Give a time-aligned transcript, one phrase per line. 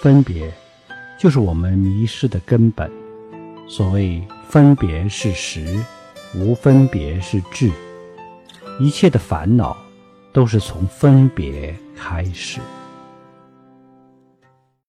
[0.00, 0.52] 分别
[1.18, 2.90] 就是我们迷失的根本。
[3.68, 5.78] 所谓分别是实，
[6.34, 7.70] 无分别是智。
[8.78, 9.76] 一切的烦恼
[10.32, 12.60] 都是从分别开始。